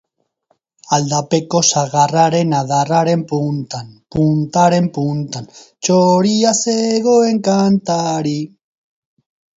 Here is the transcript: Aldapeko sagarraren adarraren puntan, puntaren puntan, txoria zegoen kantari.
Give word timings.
Aldapeko 0.95 1.59
sagarraren 1.71 2.55
adarraren 2.61 3.25
puntan, 3.33 3.93
puntaren 4.15 4.87
puntan, 4.97 5.47
txoria 5.61 6.55
zegoen 6.65 7.43
kantari. 7.51 8.39